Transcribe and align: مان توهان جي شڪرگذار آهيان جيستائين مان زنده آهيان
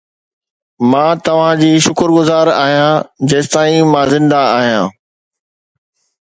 مان 0.93 1.11
توهان 1.25 1.59
جي 1.59 1.69
شڪرگذار 1.87 2.51
آهيان 2.55 3.29
جيستائين 3.35 3.93
مان 3.93 4.11
زنده 4.15 4.41
آهيان 4.57 4.91